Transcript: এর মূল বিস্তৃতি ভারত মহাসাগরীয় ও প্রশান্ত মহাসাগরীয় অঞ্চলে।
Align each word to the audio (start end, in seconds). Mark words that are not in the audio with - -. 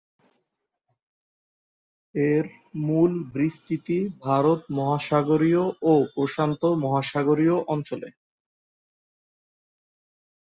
এর 2.15 2.45
মূল 2.87 3.11
বিস্তৃতি 3.35 3.99
ভারত 4.25 4.61
মহাসাগরীয় 4.77 5.63
ও 5.83 5.93
প্রশান্ত 6.15 6.61
মহাসাগরীয় 6.83 7.57
অঞ্চলে। 7.73 8.09